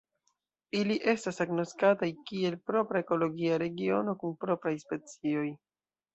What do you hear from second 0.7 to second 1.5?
Ili estas